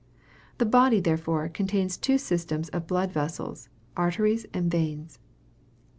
[0.57, 5.19] The body, therefore, contains two systems of blood vessels, arteries and veins.